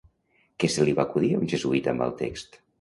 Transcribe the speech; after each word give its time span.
Què 0.63 0.69
se 0.77 0.87
li 0.87 0.95
va 1.01 1.05
acudir 1.05 1.31
a 1.37 1.43
un 1.43 1.53
jesuïta 1.53 1.95
amb 1.95 2.09
el 2.09 2.19
text? 2.27 2.63